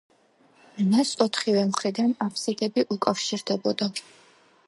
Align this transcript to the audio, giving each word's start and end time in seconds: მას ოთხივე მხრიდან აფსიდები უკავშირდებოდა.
მას 0.93 1.11
ოთხივე 1.25 1.65
მხრიდან 1.73 2.15
აფსიდები 2.27 2.87
უკავშირდებოდა. 2.97 3.91